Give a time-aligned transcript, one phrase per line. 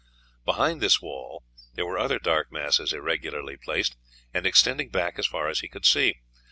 [0.45, 1.43] Behind this wall
[1.75, 3.97] there were other dark masses irregularly placed,
[4.33, 6.15] and extending back as far as he could see.